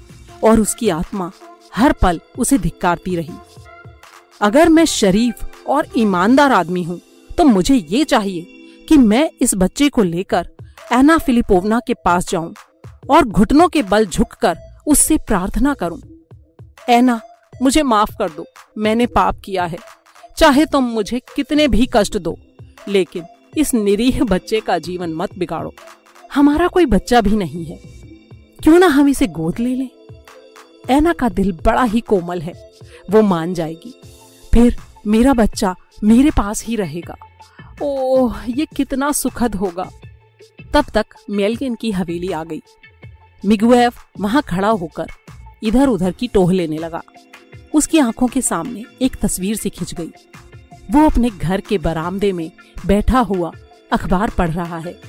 और 0.43 0.59
उसकी 0.59 0.89
आत्मा 0.89 1.31
हर 1.73 1.93
पल 1.93 2.19
उसे 2.39 2.57
धिक्कारती 2.57 3.15
रही। 3.15 3.33
अगर 4.41 4.69
मैं 4.69 4.85
शरीफ 4.85 5.65
और 5.67 5.87
ईमानदार 5.97 6.51
आदमी 6.51 6.83
हूँ 6.83 6.99
तो 7.29 7.43
मुझे 7.43 7.75
ये 7.75 8.03
चाहिए 8.03 8.85
कि 8.87 8.97
मैं 8.97 9.29
इस 9.41 9.55
बच्चे 9.55 9.89
को 9.89 10.03
लेकर 10.03 10.49
एना 10.93 11.17
फिलिपोवना 11.17 11.79
के 11.79 11.93
पास 12.05 12.29
जाऊँ 12.29 12.53
और 13.09 13.25
घुटनों 13.25 13.67
के 13.67 13.83
बल 13.83 14.05
झुककर 14.05 14.57
उससे 14.87 15.17
प्रार्थना 15.17 15.73
करूँ। 15.73 16.01
एना 16.89 17.19
मुझे 17.53 17.83
माफ़ 17.83 18.15
कर 18.17 18.29
दो, 18.29 18.45
मैंने 18.77 19.05
पाप 19.07 19.39
किया 19.45 19.65
है। 19.65 19.77
चाहे 20.37 20.65
तुम 20.65 20.85
तो 20.85 20.93
मुझे 20.93 21.19
कितने 21.35 21.67
भी 21.67 21.87
कष्ट 21.93 22.17
दो, 22.17 22.37
लेकिन 22.87 23.25
इस 23.57 23.73
निरीह 23.73 24.23
बच्चे 24.23 24.59
का 24.59 24.77
जीवन 24.79 25.13
मत 25.13 25.37
बिगाड़ो। 25.37 25.73
हमारा 26.31 26.67
कोई 26.67 26.85
बच्चा 26.87 27.21
भी 27.21 27.35
नहीं 27.35 27.65
है। 27.65 27.79
क्यों 28.59 28.79
ना 28.79 28.87
हम 28.87 29.09
इसे 29.09 29.27
गोद 29.29 29.59
ले 29.59 29.75
लें? 29.75 29.89
एना 30.89 31.13
का 31.13 31.29
दिल 31.29 31.51
बड़ा 31.65 31.83
ही 31.83 32.01
कोमल 32.01 32.41
है। 32.41 32.71
वो 33.11 33.21
मान 33.21 33.53
जाएगी। 33.53 34.01
फिर 34.53 34.77
मेरा 35.07 35.33
बच्चा 35.33 35.75
मेरे 36.03 36.29
पास 36.29 36.65
ही 36.65 36.75
रहेगा। 36.75 37.15
ओह, 37.81 38.43
ये 38.47 38.65
कितना 38.65 39.11
सुखद 39.11 39.55
होगा। 39.55 39.91
तब 40.73 40.85
तक 40.93 41.05
मेलकिन 41.29 41.75
की 41.75 41.91
हवेली 41.91 42.31
आ 42.31 42.43
गई। 42.43 42.61
मिगुएव 43.45 43.93
वहाँ 44.19 44.41
खड़ा 44.41 44.69
होकर 44.69 45.07
इधर 45.63 45.87
उधर 45.87 46.11
की 46.11 46.27
टोह 46.27 46.53
लेने 46.53 46.77
लगा। 46.77 47.01
उसकी 47.73 47.99
आँखों 47.99 48.27
के 48.27 48.41
सामने 48.41 48.85
एक 49.01 49.15
तस्वीर 49.15 49.55
से 49.55 49.69
खिंच 49.69 49.93
गई। 49.93 50.11
वो 50.91 51.05
अपने 51.05 51.29
घर 51.29 51.61
के 51.61 51.77
बरामदे 51.77 52.31
में 52.31 52.51
बैठा 52.85 53.19
हुआ 53.19 53.51
अखबार 53.91 54.29
पढ़ 54.29 54.49
रहा 54.49 54.77
है। 54.77 55.01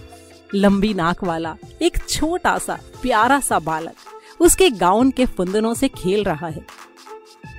लंबी 0.55 0.95
नाक 0.95 1.25
वाला 1.25 1.57
एक 1.83 2.09
छोटा 2.09 2.59
सा, 2.59 2.79
प्यारा 3.03 3.41
सा 3.41 3.59
बालक। 3.59 3.95
उसके 4.43 4.71
गाउन 4.71 5.11
के 5.11 5.27
फुंदनों 5.27 5.75
से 5.75 5.89
खेल 5.89 6.25
रहा 6.25 6.47
है। 6.47 6.67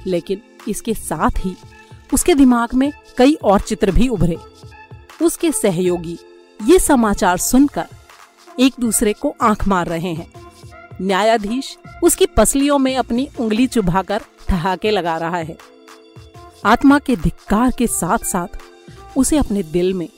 लेकिन 0.08 0.42
इसके 0.68 0.94
साथ 0.94 1.32
ही 1.38 1.56
उसके 2.14 2.36
दिमाग 2.36 2.74
में 2.74 2.92
कई 3.18 3.34
और 3.34 3.62
चित्र 3.62 3.92
भी 3.92 4.08
उभरे। 4.08 4.38
उसके 5.22 5.52
सहयोगी 5.52 6.18
ये 6.66 6.80
समाचार 6.80 7.38
सुनकर 7.38 7.86
एक 8.60 8.74
दूसरे 8.80 9.14
को 9.14 9.36
आँख 9.42 9.68
मार 9.68 9.88
रहे 9.88 10.14
हैं। 10.14 10.32
न्यायाधीश 11.02 11.78
उसकी 12.04 12.26
पसलियों 12.26 12.78
में 12.78 12.96
अपनी 12.98 13.30
उंगली 13.40 13.68
चुभाकर 13.68 14.22
ठहाके 14.48 14.92
लगा 14.92 15.18
रहा 15.18 15.38
है। 15.38 15.58
आत्मा 16.66 17.00
के 17.00 17.16
धिक्कार 17.16 17.72
के 17.78 17.88
साथ 17.88 18.18
साथ 18.18 18.48
उसे 19.18 19.38
अपने 19.38 19.64
दिल 19.64 19.94
में 19.94 20.10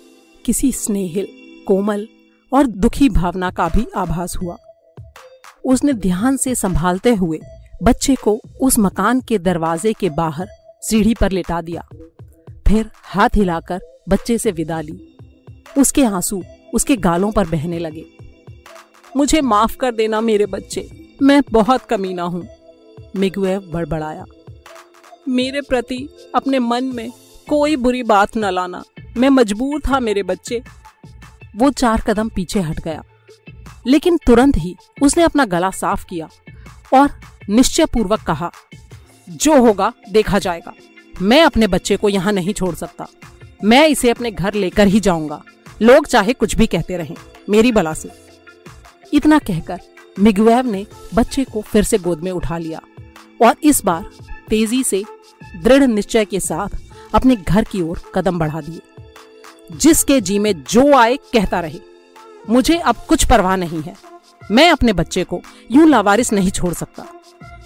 किसी 0.46 0.72
स्नेहिल, 0.72 1.28
कोमल 1.68 2.08
और 2.54 2.68
दुखी 2.68 3.10
भावना 3.10 3.52
का 3.52 3.70
भी 3.70 3.88
आभास 3.96 4.38
हुआ। 4.38 4.58
उसने 5.66 5.94
ध्यान 5.94 6.38
से 6.38 6.56
संभालते 6.56 7.14
हुए 7.14 7.40
बच्चे 7.84 8.16
को 8.16 8.40
उस 8.62 8.80
मकान 8.80 9.22
के 9.22 9.38
दरवाजे 9.38 9.94
के 9.94 10.10
बाहर 10.10 10.48
सीढ़ी 10.82 11.14
पर 11.14 11.32
लेटा 11.32 11.62
दिया। 11.62 11.88
फिर 12.68 12.90
हाथ 13.04 13.30
हिलाकर 13.36 13.82
बच्चे 14.10 14.38
से 14.38 14.52
विदा 14.52 14.82
ली। 14.82 15.18
उसके 15.78 16.04
आँसू 16.04 16.44
उसके 16.74 16.96
गालों 16.96 17.32
पर 17.32 17.48
बहने 17.48 17.80
लगे। 17.80 18.06
मुझे 19.18 19.42
माफ़ 19.42 19.78
कर 19.78 19.92
देना 19.92 20.22
मेरे 20.22 20.46
बच्चे, 20.46 20.90
मैं 21.22 21.42
बहुत 21.52 21.86
कमीना 21.86 22.24
हूँ 22.24 22.48
मिगुएव 23.16 23.70
बड़बड़ाया। 23.74 24.26
मेरे 25.30 25.62
प्रति 25.62 26.08
अपने 26.36 26.60
मन 26.60 26.84
में 26.84 27.12
कोई 27.50 27.76
बुरी 27.76 28.04
बात 28.04 28.38
न 28.38 28.46
लाना, 28.46 28.84
मैं 29.18 29.30
मजबूर 29.30 29.82
था 29.88 30.00
मेरे 30.00 30.24
बच्चे। 30.24 30.62
वो 31.56 31.70
चार 31.72 32.02
कदम 32.02 32.30
पीछे 32.30 32.60
हट 32.60 32.80
गया। 32.80 33.04
लेकिन 33.88 34.18
तुरंत 34.18 34.58
ही 34.58 34.76
उसने 35.02 35.24
अपना 35.24 35.46
गला 35.46 35.70
साफ़ 35.72 36.06
किया 36.06 36.30
और 36.94 37.12
निश्चय 37.50 37.86
पूर्वक 37.86 38.22
कहा, 38.22 38.52
जो 39.28 39.62
होगा, 39.62 39.92
देखा 40.12 40.40
जाएगा। 40.40 40.74
मैं 41.22 41.42
अपने 41.44 41.68
बच्चे 41.68 41.98
को 41.98 42.10
यहाँ 42.10 42.34
नहीं 42.34 42.54
छोड़ 42.54 42.74
सकता। 42.76 43.08
मैं 43.64 43.88
इसे 43.88 44.10
अपने 44.10 44.32
घर 44.32 44.54
लेकर 44.54 44.88
ही 44.88 45.00
जाऊँगा। 45.00 45.42
लोग 45.82 46.08
चाहे 46.08 46.34
कुछ 46.34 46.56
भी 46.56 46.68
कहते 46.68 46.98
रहें, 46.98 47.16
मेरी 47.50 47.72
बला 47.72 47.94
से। 47.94 48.10
इतना 49.14 49.40
कहकर 49.40 49.80
मिगुएव 50.20 50.66
ने 50.66 50.86
बच्चे 51.16 51.44
को 51.44 51.62
फिर 51.62 51.84
से 51.84 51.98
गोद 51.98 52.22
में 52.22 52.32
उठा 52.32 52.58
लिया 52.58 52.82
और 53.42 53.56
इस 53.64 53.84
बार 53.86 54.10
तेज़ी 54.50 54.84
से 54.84 55.04
दृढ़ 55.56 55.84
निश्चय 55.84 56.26
के 56.26 56.40
साथ 56.40 56.78
अपने 57.14 57.36
घर 57.36 57.64
की 57.64 57.82
ओर 57.82 58.02
कदम 58.16 58.40
बढ़ा 58.40 58.62
दिए, 58.62 58.82
जिसके 59.72 60.20
जी 60.22 60.40
में 60.40 60.54
जो 60.64 60.94
आए 60.94 61.18
कहता 61.34 61.60
रहे। 61.60 61.80
मुझे 62.50 62.78
अब 62.78 62.96
कुछ 63.10 63.24
परवाह 63.24 63.56
नहीं 63.56 63.82
है। 63.82 63.96
मैं 64.52 64.70
अपने 64.70 64.94
बच्चे 64.94 65.24
को 65.24 65.42
यूँ 65.72 65.88
लावारिस 65.90 66.34
नहीं 66.34 66.52
छोड़ 66.52 66.74
सकता। 66.74 67.06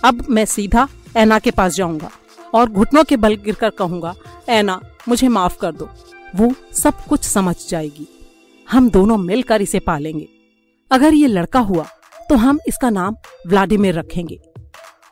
अब 0.05 0.25
मैं 0.29 0.45
सीधा 0.45 0.87
ऐना 1.17 1.39
के 1.39 1.51
पास 1.51 1.75
जाऊँगा 1.75 2.09
और 2.53 2.69
घुटनों 2.69 3.03
के 3.03 3.17
बल 3.17 3.35
गिरकर 3.35 3.69
कहूँगा, 3.69 4.15
ऐना, 4.49 4.81
मुझे 5.07 5.27
माफ़ 5.27 5.57
कर 5.57 5.71
दो। 5.71 5.89
वो 6.35 6.53
सब 6.73 6.93
कुछ 7.09 7.23
समझ 7.23 7.55
जाएगी। 7.69 8.07
हम 8.71 8.89
दोनों 8.89 9.17
मिलकर 9.17 9.61
इसे 9.61 9.79
पालेंगे। 9.79 10.27
अगर 10.91 11.13
ये 11.13 11.27
लड़का 11.27 11.59
हुआ 11.59 11.85
तो 12.29 12.35
हम 12.35 12.59
इसका 12.67 12.89
नाम 12.89 13.15
व्लादिमिर 13.47 13.95
रखेंगे। 13.95 14.39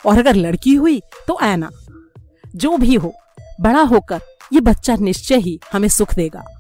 और 0.06 0.20
अगर 0.20 0.36
लड़की 0.36 0.76
हुई 0.76 1.02
तो 1.28 1.40
ऐना। 1.42 1.70
जो 2.56 2.78
भी 2.78 2.96
हो, 2.96 3.14
बड़ा 3.62 3.82
होकर 3.82 4.22
ये 4.54 4.62
बच्चा 4.62 4.96
निश्चय 4.96 5.38
ही 5.38 5.60
हमें 5.74 5.88
सुख 5.88 6.14
देगा। 6.14 6.57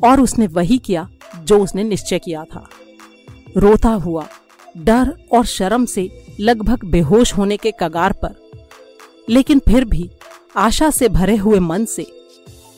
और 0.00 0.20
उसने 0.20 0.46
वही 0.46 0.78
किया 0.78 1.08
जो 1.38 1.58
उसने 1.58 1.84
निश्चय 1.84 2.18
किया 2.18 2.44
था। 2.44 2.68
रोता 3.56 3.88
हुआ, 3.88 4.26
डर 4.76 5.12
और 5.32 5.44
शर्म 5.46 5.84
से 5.86 6.08
लगभग 6.40 6.84
बेहोश 6.84 7.32
होने 7.36 7.56
के 7.56 7.72
कगार 7.80 8.12
पर, 8.24 8.34
लेकिन 9.28 9.58
फिर 9.58 9.84
भी 9.84 10.08
आशा 10.56 10.90
से 10.90 11.08
भरे 11.08 11.36
हुए 11.36 11.58
मन 11.60 11.84
से 11.84 12.06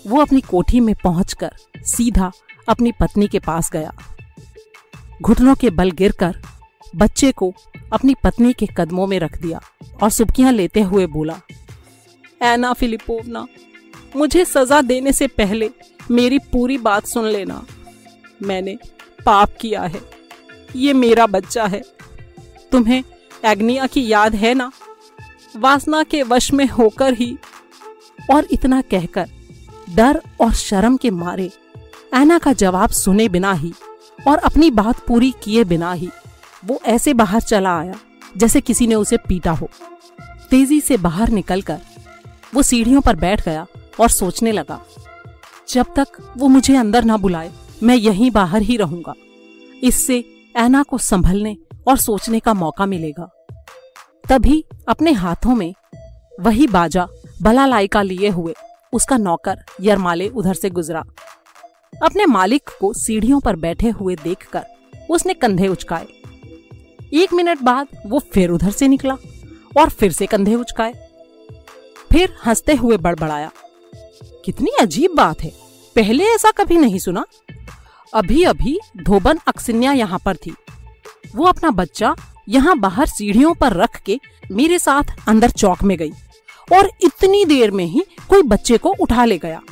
वो 0.06 0.20
अपनी 0.20 0.40
कोठी 0.40 0.80
में 0.80 0.94
पहुंचकर 1.04 1.54
सीधा 1.86 2.30
अपनी 2.68 2.92
पत्नी 2.92 3.28
के 3.28 3.38
पास 3.38 3.70
गया। 3.72 3.92
घुटनों 5.22 5.54
के 5.54 5.70
बल 5.70 5.90
गिरकर 5.90 6.36
बच्चे 6.96 7.30
को 7.32 7.52
अपनी 7.92 8.14
पत्नी 8.24 8.52
के 8.52 8.66
कदमों 8.76 9.06
में 9.06 9.18
रख 9.20 9.40
दिया 9.42 9.60
और 10.02 10.10
सुबकियाँ 10.10 10.52
लेते 10.52 10.80
हुए 10.80 11.06
बोला 11.06 11.40
एना 12.42 12.72
फिलिपोवना 12.72 13.46
मुझे 14.16 14.44
सजा 14.44 14.80
देने 14.80 15.12
से 15.12 15.26
पहले 15.26 15.70
मेरी 16.10 16.38
पूरी 16.52 16.78
बात 16.78 17.06
सुन 17.06 17.24
लेना। 17.24 17.64
मैंने 18.42 18.76
पाप 19.26 19.56
किया 19.60 19.82
है। 19.82 20.00
ये 20.76 20.92
मेरा 20.92 21.26
बच्चा 21.26 21.66
है। 21.66 21.82
तुम्हें 22.72 23.02
एग्निया 23.44 23.86
की 23.86 24.06
याद 24.08 24.34
है 24.34 24.54
ना? 24.54 24.70
वासना 25.56 26.02
के 26.02 26.22
वश 26.22 26.52
में 26.52 26.66
होकर 26.66 27.14
ही। 27.14 27.36
और 28.30 28.46
इतना 28.50 28.80
कहकर 28.80 29.28
डर 29.94 30.20
और 30.40 30.52
शर्म 30.52 30.96
के 30.96 31.10
मारे 31.10 31.50
ऐना 32.14 32.38
का 32.38 32.52
जवाब 32.52 32.90
सुने 32.90 33.28
बिना 33.28 33.52
ही 33.52 33.72
और 34.28 34.38
अपनी 34.38 34.70
बात 34.70 34.98
पूरी 35.06 35.32
किए 35.42 35.64
बिना 35.64 35.92
ही 35.92 36.08
वो 36.64 36.80
ऐसे 36.86 37.14
बाहर 37.14 37.40
चला 37.40 37.78
आया, 37.78 37.94
जैसे 38.36 38.60
किसी 38.60 38.86
ने 38.86 38.94
उसे 38.94 39.16
पीटा 39.18 39.50
हो। 39.50 39.68
तेज़ी 40.50 40.80
से 40.80 40.96
बाहर 40.96 41.28
निकलकर 41.28 41.80
वो 42.54 42.62
सीढ़ियों 42.62 43.00
पर 43.00 43.16
बैठ 43.16 43.44
गया 43.44 43.66
और 44.00 44.08
सोचने 44.08 44.52
लगा, 44.52 44.80
जब 45.68 45.86
तक 45.96 46.08
वो 46.36 46.48
मुझे 46.48 46.76
अंदर 46.76 47.04
ना 47.04 47.16
बुलाए, 47.16 47.50
मैं 47.82 47.96
यहीं 47.96 48.30
बाहर 48.30 48.62
ही 48.62 48.76
रहूँगा। 48.76 49.14
इससे 49.82 50.24
ऐना 50.56 50.82
को 50.82 50.98
संभलने 50.98 51.56
और 51.88 51.96
सोचने 51.96 52.40
का 52.40 52.54
मौका 52.54 52.86
मिलेगा। 52.86 53.28
तभी 54.28 54.64
अपने 54.88 55.12
हाथों 55.12 55.54
में 55.54 55.74
वही 56.40 56.66
बाजा 56.66 57.06
बला 57.42 57.66
लाइका 57.66 58.02
लिए 58.02 58.28
हुए 58.28 58.54
उसका 58.92 59.16
नौकर 59.16 59.62
यरमाले 59.80 60.28
उधर 60.28 60.54
से 60.54 60.70
गुजरा। 60.70 61.04
अपने 62.02 62.26
मालिक 62.26 62.70
को 62.80 62.92
सीढ़ियों 62.92 63.40
पर 63.40 63.56
बैठे 63.56 63.90
हुए 63.90 64.16
देखकर 64.16 64.64
उसने 65.10 65.34
कंधे 65.34 65.68
उचकाए। 65.68 66.06
एक 67.14 67.32
मिनट 67.32 67.62
बाद 67.62 67.86
वो 68.06 68.18
फिर 68.32 68.50
उधर 68.50 68.70
से 68.70 68.88
निकला 68.88 69.16
और 69.78 69.90
फिर 69.90 70.12
से 70.12 70.26
कंधे 70.26 70.54
उचकाए। 70.54 70.92
फिर 72.12 72.34
हँसते 72.46 72.74
हुए 72.74 72.96
बड़बड़ाया। 72.96 73.50
कितनी 74.44 74.70
अजीब 74.80 75.14
बात 75.14 75.42
है। 75.42 75.52
पहले 75.96 76.24
ऐसा 76.24 76.50
कभी 76.50 76.76
नहीं 76.76 76.98
सुना। 76.98 77.24
अभी 78.14 78.42
अभी 78.42 78.80
धोबन 78.96 79.38
अक्सिन्या 79.46 79.92
यहाँ 79.92 80.18
पर 80.24 80.36
थी। 80.36 80.54
वो 81.36 81.44
अपना 81.44 81.70
बच्चा 81.70 82.16
यहाँ 82.48 82.78
बाहर 82.78 83.06
सीढ़ियों 83.06 83.54
पर 83.54 83.72
रख 83.72 84.00
के 84.00 84.20
मेरे 84.50 84.78
साथ 84.78 85.28
अंदर 85.28 85.50
चौक 85.50 85.82
में 85.82 85.98
गई 85.98 86.10
और 86.72 86.90
इतनी 87.04 87.44
देर 87.44 87.70
में 87.70 87.84
ही 87.84 88.02
कोई 88.28 88.42
बच्चे 88.42 88.78
को 88.78 88.94
उठा 89.00 89.24
ले 89.24 89.38
गया। 89.38 89.62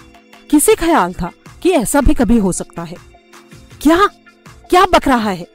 किसे 0.50 0.74
ख्याल 0.74 1.12
था 1.12 1.30
कि 1.62 1.70
ऐसा 1.70 2.00
भी 2.00 2.14
कभी 2.14 2.38
हो 2.38 2.52
सकता 2.52 2.82
है? 2.82 2.96
क्या? 3.82 4.06
क्या 4.70 4.86
बक 4.86 5.08
रहा 5.08 5.30
है? 5.30 5.46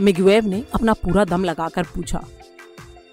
मिगवेव 0.00 0.46
ने 0.46 0.64
अपना 0.74 0.92
पूरा 0.92 1.24
दम 1.24 1.44
लगाकर 1.44 1.82
पूछा। 1.82 2.24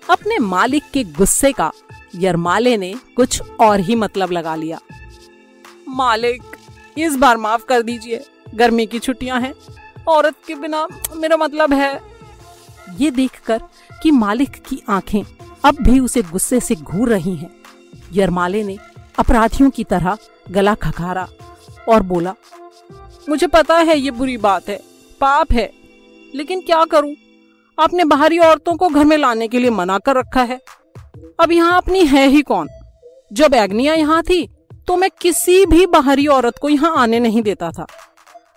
अपने 0.09 0.39
मालिक 0.39 0.83
के 0.93 1.03
गुस्से 1.03 1.51
का 1.51 1.71
यरमाले 2.15 2.77
ने 2.77 2.95
कुछ 3.15 3.41
और 3.59 3.79
ही 3.79 3.95
मतलब 3.95 4.31
लगा 4.31 4.55
लिया। 4.55 4.79
मालिक, 5.87 6.43
इस 6.97 7.15
बार 7.15 7.37
माफ़ 7.37 7.65
कर 7.65 7.81
दीजिए। 7.81 8.25
गर्मी 8.55 8.85
की 8.85 8.99
छुट्टियाँ 8.99 9.39
हैं। 9.41 9.53
औरत 10.07 10.35
के 10.47 10.55
बिना 10.55 10.87
मेरा 11.15 11.37
मतलब 11.37 11.73
है। 11.73 12.01
ये 12.97 13.11
देखकर 13.11 13.61
कि 14.03 14.11
मालिक 14.11 14.49
की 14.49 14.81
आँखें 14.89 15.21
अब 15.65 15.77
भी 15.81 15.99
उसे 15.99 16.21
गुस्से 16.21 16.59
से 16.59 16.75
घूर 16.75 17.09
रही 17.09 17.35
हैं। 17.35 17.49
यरमाले 18.13 18.63
ने 18.63 18.77
अपराधियों 19.19 19.69
की 19.69 19.83
तरह 19.83 20.17
गला 20.51 20.75
खखारा 20.75 21.27
और 21.89 22.03
बोला, 22.03 22.33
मुझे 23.29 23.47
पता 23.47 23.77
है 23.77 23.97
ये 23.97 24.11
बुरी 24.11 24.37
बात 24.37 24.69
है, 24.69 24.79
पाप 25.21 25.51
है, 25.51 25.71
लेकिन 26.35 26.61
क्या 26.61 26.83
करूँ? 26.85 27.13
आपने 27.79 28.03
बाहरी 28.05 28.39
औरतों 28.39 28.75
को 28.75 28.89
घर 28.89 29.05
में 29.05 29.17
लाने 29.17 29.47
के 29.47 29.59
लिए 29.59 29.69
मना 29.69 29.97
कर 29.97 30.15
रखा 30.15 30.41
है। 30.41 30.61
अब 31.39 31.51
यहाँ 31.51 31.77
अपनी 31.77 32.05
है 32.05 32.27
ही 32.27 32.41
कौन? 32.41 32.67
जब 33.33 33.53
एग्निया 33.53 33.93
यहाँ 33.93 34.23
थी 34.23 34.54
तो 34.87 34.95
मैं 34.95 35.09
किसी 35.21 35.65
भी 35.65 35.85
बाहरी 35.87 36.25
औरत 36.27 36.57
को 36.61 36.69
यहाँ 36.69 36.95
आने 36.97 37.19
नहीं 37.19 37.41
देता 37.41 37.71
था। 37.71 37.85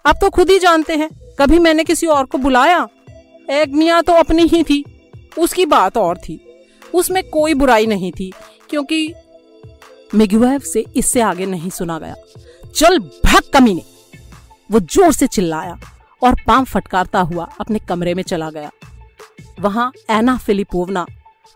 आप 0.05 0.19
तो 0.21 0.31
खुद 0.31 0.51
ही 0.51 0.59
जानते 0.59 0.97
हैं, 0.97 1.09
कभी 1.39 1.59
मैंने 1.59 1.85
किसी 1.85 2.07
और 2.09 2.25
को 2.25 2.39
बुलाया? 2.39 2.87
एग्निया 3.49 4.01
तो 4.03 4.13
अपनी 4.15 4.43
ही 4.45 4.63
थी, 4.63 4.85
उसकी 5.39 5.67
बात 5.67 5.97
और 5.97 6.19
थी। 6.19 6.41
उसमें 6.95 7.23
कोई 7.31 7.55
बुराई 7.55 7.87
नहीं 7.87 8.13
थी, 8.13 8.33
क्योंकि 8.71 9.15
मिगुएव 10.13 10.59
से 10.63 10.85
इससे 10.97 11.21
आगे 11.21 11.47
नहीं 11.47 11.71
सुना 11.71 11.99
गया। 11.99 12.15
चल 12.67 12.99
भाग 12.99 13.51
कमीने 13.55 13.83
वो 14.71 14.81
ज़ोर 14.81 15.13
से 15.13 15.27
चिल्लाया 15.27 15.79
और 16.23 16.37
पाम 16.47 16.65
फटकारता 16.65 17.21
हुआ 17.23 17.49
अपने 17.61 17.79
कमरे 17.79 18.15
में 18.15 18.23
चला 18.23 18.51
गया। 18.51 18.71
वहाँ 19.61 19.93
एना 20.11 20.37
फिलिपोवना 20.37 21.07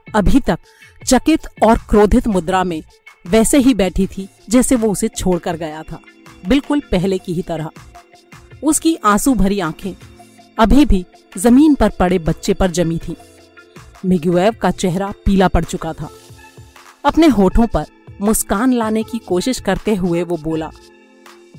अभी 0.06 0.40
तक 0.40 0.58
चकित 1.02 1.46
और 1.62 1.78
क्रोधित 1.90 2.26
मुद्रा 2.28 2.62
में 2.64 2.80
वैसे 3.24 3.58
ही 3.58 3.74
बैठी 3.74 4.06
थी 4.08 4.28
जैसे 4.50 4.76
वो 4.76 4.90
उसे 4.92 5.08
छोड़कर 5.08 5.56
गया 5.56 5.82
था। 5.82 6.00
बिल्कुल 6.48 6.80
पहले 6.92 7.18
की 7.18 7.32
ही 7.32 7.42
तरह। 7.42 7.70
उसकी 8.62 8.96
आँसू 9.04 9.34
भरी 9.34 9.60
आँखें 9.60 9.94
अभी 10.58 10.84
भी 10.86 11.04
ज़मीन 11.36 11.74
पर 11.74 11.90
पड़े 11.90 12.18
बच्चे 12.20 12.54
पर 12.54 12.70
जमी 12.70 12.98
थी। 12.98 13.16
मिगुएव 14.04 14.54
का 14.62 14.70
चेहरा 14.72 15.12
पीला 15.24 15.48
पड़ 15.48 15.64
चुका 15.64 15.92
था। 15.92 16.08
अपने 17.04 17.26
होठों 17.28 17.66
पर 17.66 17.86
मुस्कान 18.20 18.72
लाने 18.72 19.02
की 19.02 19.18
कोशिश 19.18 19.60
करते 19.60 19.94
हुए 19.94 20.22
वो 20.22 20.36
बोला 20.38 20.70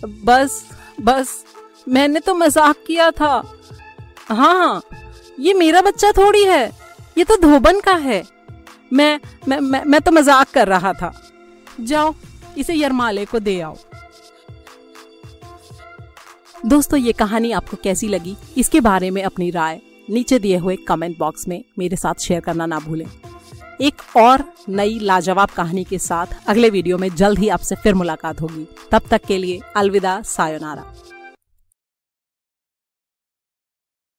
बस 0.06 0.64
बस 1.02 1.44
मैंने 1.88 2.20
तो 2.20 2.34
मज़ाक 2.36 2.84
किया 2.88 3.10
था। 3.12 3.42
हाँ 4.30 4.82
ये 5.40 5.54
मेरा 5.54 5.82
बच्चा 5.82 6.12
थोड़ी 6.12 6.44
है 6.44 6.66
ये 7.18 7.24
तो 7.24 7.36
धोबन 7.38 7.80
का 7.80 7.94
है। 7.94 8.24
मैं 8.94 9.20
मैं 9.48 9.60
मैं, 9.60 9.84
मैं 9.86 10.02
तो 10.02 10.12
मज़ाक 10.12 10.50
कर 10.50 10.68
रहा 10.68 10.94
था। 10.94 11.14
जाओ, 11.82 12.14
इसे 12.58 12.74
यरमाले 12.74 13.26
को 13.26 13.40
दे 13.40 13.62
आओ। 13.62 13.78
दोस्तों, 16.66 17.00
ये 17.00 17.12
कहानी 17.12 17.52
आपको 17.52 17.78
कैसी 17.84 18.08
लगी? 18.08 18.36
इसके 18.58 18.80
बारे 18.80 19.10
में 19.10 19.24
अपनी 19.24 19.50
राय 19.52 19.82
नीचे 20.10 20.40
दिए 20.40 20.58
हुए 20.58 20.76
कमेंट 20.76 21.18
बॉक्स 21.18 21.48
में 21.48 21.64
मेरे 21.80 21.96
साथ 21.96 22.14
शेयर 22.14 22.40
करना 22.40 22.66
ना 22.66 22.80
भूलें। 22.80 23.06
एक 23.82 24.18
और 24.18 24.44
नई 24.70 25.00
लाजवाब 25.00 25.50
कहानी 25.50 25.84
के 25.84 26.00
साथ 26.00 26.26
अगले 26.48 26.70
वीडियो 26.70 26.98
में 26.98 27.16
जल्द 27.16 27.40
ही 27.40 27.50
आपसे 27.50 27.76
फिर 27.76 27.94
मुलाकात 27.94 28.42
होगी। 28.42 28.68
तब 28.92 29.02
तक 29.12 29.22
के 29.28 29.38
लिए 29.38 29.60
अलविदा 29.76 30.22
सायोनारा 30.22 30.94